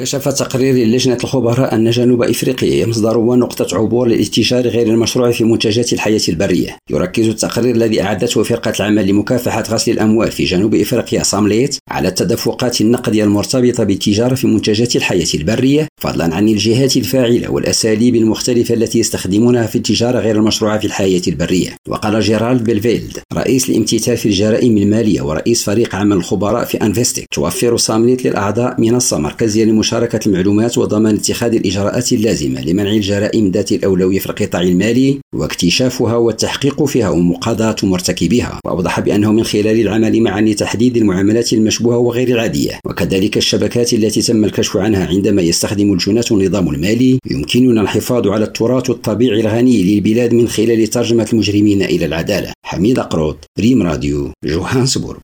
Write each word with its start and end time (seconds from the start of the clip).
كشف 0.00 0.28
تقرير 0.28 0.74
لجنة 0.74 1.18
الخبراء 1.24 1.74
أن 1.74 1.90
جنوب 1.90 2.22
إفريقيا 2.22 2.86
مصدر 2.86 3.18
ونقطة 3.18 3.76
عبور 3.76 4.08
للاتجار 4.08 4.68
غير 4.68 4.86
المشروع 4.86 5.30
في 5.30 5.44
منتجات 5.44 5.92
الحياة 5.92 6.20
البرية. 6.28 6.76
يركز 6.90 7.28
التقرير 7.28 7.74
الذي 7.74 8.02
أعدته 8.02 8.42
فرقة 8.42 8.72
العمل 8.80 9.06
لمكافحة 9.06 9.64
غسل 9.70 9.92
الأموال 9.92 10.32
في 10.32 10.44
جنوب 10.44 10.74
إفريقيا 10.74 11.22
صامليت 11.22 11.76
على 11.90 12.08
التدفقات 12.08 12.80
النقدية 12.80 13.24
المرتبطة 13.24 13.84
بالتجارة 13.84 14.34
في 14.34 14.46
منتجات 14.46 14.96
الحياة 14.96 15.26
البرية 15.34 15.88
فضلا 16.00 16.34
عن 16.34 16.48
الجهات 16.48 16.96
الفاعلة 16.96 17.50
والأساليب 17.50 18.16
المختلفة 18.16 18.74
التي 18.74 18.98
يستخدمونها 18.98 19.66
في 19.66 19.76
التجارة 19.76 20.18
غير 20.18 20.36
المشروعة 20.36 20.78
في 20.78 20.86
الحياة 20.86 21.22
البرية. 21.28 21.70
وقال 21.88 22.20
جيرالد 22.20 22.64
بيلفيلد 22.64 23.18
رئيس 23.34 23.70
الامتثال 23.70 24.16
في 24.16 24.26
الجرائم 24.26 24.78
المالية 24.78 25.22
ورئيس 25.22 25.64
فريق 25.64 25.94
عمل 25.94 26.16
الخبراء 26.16 26.64
في 26.64 26.78
أنفستيك 26.82 27.26
توفر 27.32 27.76
صامليت 27.76 28.24
للأعضاء 28.24 28.80
منصة 28.80 29.18
مركزية 29.18 29.64
مشاركة 29.64 30.20
المعلومات 30.26 30.78
وضمان 30.78 31.14
اتخاذ 31.14 31.54
الإجراءات 31.54 32.12
اللازمة 32.12 32.60
لمنع 32.60 32.90
الجرائم 32.90 33.50
ذات 33.50 33.72
الأولوية 33.72 34.18
في 34.18 34.26
القطاع 34.26 34.62
المالي 34.62 35.18
واكتشافها 35.34 36.16
والتحقيق 36.16 36.84
فيها 36.84 37.08
ومقاضاة 37.08 37.76
مرتكبيها. 37.82 38.60
وأوضح 38.64 39.00
بأنه 39.00 39.32
من 39.32 39.44
خلال 39.44 39.80
العمل 39.80 40.22
معا 40.22 40.40
لتحديد 40.40 40.96
المعاملات 40.96 41.52
المشبوهة 41.80 41.98
وغير 41.98 42.28
العادية 42.28 42.80
وكذلك 42.86 43.36
الشبكات 43.36 43.92
التي 43.92 44.22
تم 44.22 44.44
الكشف 44.44 44.76
عنها 44.76 45.06
عندما 45.06 45.42
يستخدم 45.42 45.92
الجناة 45.92 46.24
النظام 46.30 46.68
المالي 46.68 47.18
يمكننا 47.30 47.80
الحفاظ 47.80 48.28
على 48.28 48.44
التراث 48.44 48.90
الطبيعي 48.90 49.40
الغني 49.40 49.82
للبلاد 49.82 50.34
من 50.34 50.48
خلال 50.48 50.86
ترجمة 50.86 51.28
المجرمين 51.32 51.82
إلى 51.82 52.06
العدالة. 52.06 52.52
حميد 52.66 53.00
قروط 53.00 53.44
ريم 53.60 53.82
راديو 53.82 54.32
جوهانسبورغ. 54.44 55.20